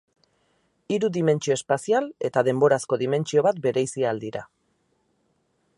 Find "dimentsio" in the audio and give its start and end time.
1.17-1.57, 3.03-3.45